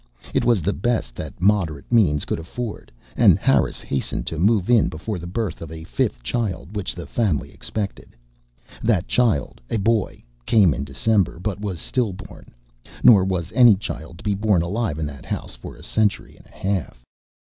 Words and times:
It 0.33 0.43
was 0.43 0.63
the 0.63 0.73
best 0.73 1.13
that 1.13 1.39
moderate 1.39 1.91
means 1.91 2.25
could 2.25 2.39
afford, 2.39 2.91
and 3.15 3.37
Harris 3.37 3.81
hastened 3.81 4.25
to 4.25 4.39
move 4.39 4.67
in 4.67 4.89
before 4.89 5.19
the 5.19 5.27
birth 5.27 5.61
of 5.61 5.71
a 5.71 5.83
fifth 5.83 6.23
child 6.23 6.75
which 6.75 6.95
the 6.95 7.05
family 7.05 7.51
expected. 7.51 8.15
That 8.81 9.07
child, 9.07 9.61
a 9.69 9.77
boy, 9.77 10.23
came 10.47 10.73
in 10.73 10.85
December; 10.85 11.37
but 11.37 11.61
was 11.61 11.79
still 11.79 12.13
born. 12.13 12.49
Nor 13.03 13.23
was 13.25 13.51
any 13.51 13.75
child 13.75 14.17
to 14.17 14.23
be 14.23 14.33
born 14.33 14.63
alive 14.63 14.97
in 14.97 15.05
that 15.05 15.27
house 15.27 15.55
for 15.55 15.75
a 15.75 15.83
century 15.83 16.35
and 16.35 16.47
a 16.47 16.49
half. 16.57 17.05